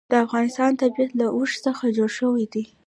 د 0.11 0.13
افغانستان 0.25 0.71
طبیعت 0.81 1.11
له 1.19 1.27
اوښ 1.35 1.51
څخه 1.65 1.83
جوړ 1.97 2.09
شوی 2.19 2.45
دی. 2.53 2.63